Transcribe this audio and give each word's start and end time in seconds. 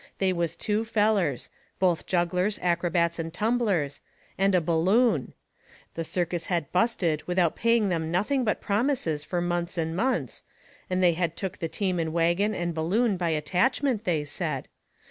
They 0.17 0.33
was 0.33 0.55
two 0.55 0.83
fellers 0.83 1.49
both 1.77 2.07
jugglers, 2.07 2.57
acrobats, 2.63 3.19
and 3.19 3.31
tumblers 3.31 4.01
and 4.35 4.55
a 4.55 4.59
balloon. 4.59 5.33
The 5.93 6.03
circus 6.03 6.47
had 6.47 6.71
busted 6.71 7.21
without 7.27 7.55
paying 7.55 7.89
them 7.89 8.09
nothing 8.09 8.43
but 8.43 8.61
promises 8.61 9.23
fur 9.23 9.41
months 9.41 9.77
and 9.77 9.95
months, 9.95 10.41
and 10.89 11.03
they 11.03 11.13
had 11.13 11.37
took 11.37 11.59
the 11.59 11.69
team 11.69 11.99
and 11.99 12.13
wagon 12.13 12.55
and 12.55 12.73
balloon 12.73 13.15
by 13.15 13.29
attachment, 13.29 14.03
they 14.05 14.25
said. 14.25 14.67